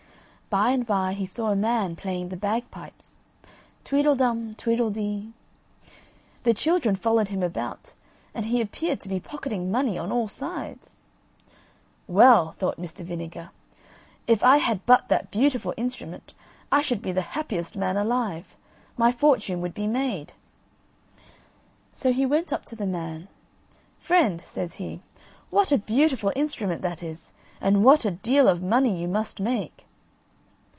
[0.59, 3.15] By and by he saw a man playing the bagpipes
[3.85, 5.31] Tweedle dum tweedle dee.
[6.43, 7.93] The children followed him about,
[8.35, 10.99] and he appeared to be pocketing money on all sides.
[12.05, 13.05] "Well," thought Mr.
[13.05, 13.51] Vinegar,
[14.27, 16.33] "if I had but that beautiful instrument
[16.69, 18.53] I should be the happiest man alive
[18.97, 20.33] my fortune would be made."
[21.93, 23.29] So he went up to the man.
[24.01, 24.99] "Friend," says he,
[25.49, 27.31] "what a beautiful instrument that is,
[27.61, 29.85] and what a deal of money you must make."